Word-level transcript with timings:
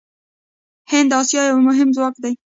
هند 0.91 1.07
د 1.11 1.13
اسیا 1.21 1.41
یو 1.51 1.57
مهم 1.67 1.89
ځواک 1.95 2.15
دی. 2.23 2.33